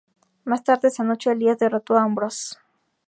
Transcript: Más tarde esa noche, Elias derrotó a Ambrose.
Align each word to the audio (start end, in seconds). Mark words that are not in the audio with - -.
Más 0.45 0.63
tarde 0.63 0.87
esa 0.87 1.03
noche, 1.03 1.31
Elias 1.31 1.59
derrotó 1.59 1.95
a 1.95 2.01
Ambrose. 2.01 2.55